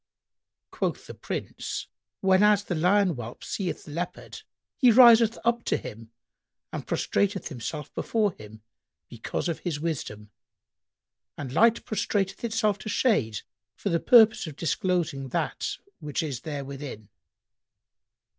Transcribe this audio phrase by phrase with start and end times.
[0.71, 1.85] Quoth the Prince,
[2.21, 4.41] "Whenas the lion whelp seeth the leopard,[FN#99]
[4.77, 6.09] he riseth up to him
[6.73, 8.63] and prostrateth himself before him,
[9.09, 10.31] because of his wisdom,
[11.37, 13.41] and Light prostrateth itself to shade
[13.75, 17.07] for the purpose of disclosing that which is therewithin."